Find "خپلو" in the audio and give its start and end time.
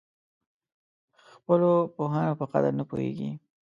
1.31-1.71